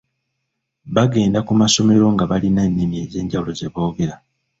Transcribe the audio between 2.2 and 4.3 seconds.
balina ennimi ez’enjawulo ze boogera.